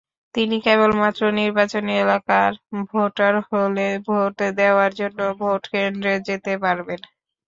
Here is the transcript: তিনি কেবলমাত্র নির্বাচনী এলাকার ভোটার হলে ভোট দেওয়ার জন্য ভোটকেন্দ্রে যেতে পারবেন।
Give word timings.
তিনি 0.35 0.55
কেবলমাত্র 0.65 1.21
নির্বাচনী 1.39 1.93
এলাকার 2.03 2.51
ভোটার 2.89 3.33
হলে 3.49 3.87
ভোট 4.07 4.31
দেওয়ার 4.59 4.91
জন্য 4.99 5.19
ভোটকেন্দ্রে 5.41 6.13
যেতে 6.27 6.53
পারবেন। 6.63 6.99